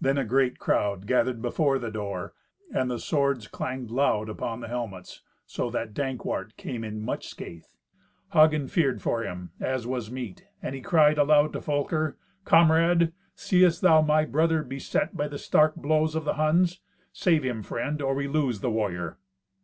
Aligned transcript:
Then 0.00 0.18
a 0.18 0.24
great 0.24 0.58
crowd 0.58 1.06
gathered 1.06 1.40
before 1.40 1.78
the 1.78 1.92
door, 1.92 2.34
and 2.74 2.90
the 2.90 2.98
swords 2.98 3.46
clanged 3.46 3.92
loud 3.92 4.28
upon 4.28 4.58
the 4.58 4.66
helmets, 4.66 5.22
so 5.46 5.70
that 5.70 5.94
Dankwart 5.94 6.56
came 6.56 6.82
in 6.82 7.00
much 7.00 7.28
scathe. 7.28 7.66
Hagen 8.32 8.66
feared 8.66 9.00
for 9.00 9.22
him, 9.22 9.52
as 9.60 9.86
was 9.86 10.10
meet, 10.10 10.44
and 10.60 10.74
he 10.74 10.80
cried 10.80 11.18
aloud 11.18 11.52
to 11.52 11.60
Folker, 11.60 12.16
"Comrade, 12.44 13.12
seest 13.36 13.80
thou 13.80 14.02
my 14.02 14.24
brother 14.24 14.64
beset 14.64 15.16
by 15.16 15.28
the 15.28 15.38
stark 15.38 15.76
blows 15.76 16.16
of 16.16 16.24
the 16.24 16.34
Huns? 16.34 16.80
Save 17.12 17.44
him, 17.44 17.62
friend, 17.62 18.02
or 18.02 18.12
we 18.16 18.26
lose 18.26 18.62
the 18.62 18.70
warrior." 18.72 19.18